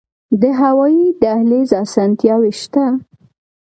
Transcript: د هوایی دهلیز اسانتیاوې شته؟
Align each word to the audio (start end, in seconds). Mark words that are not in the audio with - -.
د 0.41 0.43
هوایی 0.61 1.03
دهلیز 1.21 1.69
اسانتیاوې 1.83 2.51
شته؟ 2.61 2.85